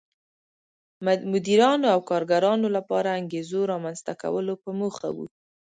مدیرانو 1.31 1.85
او 1.93 1.99
کارګرانو 2.09 2.67
لپاره 2.77 3.09
انګېزو 3.19 3.61
رامنځته 3.71 4.13
کولو 4.21 4.53
په 4.63 4.69
موخه 4.79 5.07
و. 5.15 5.17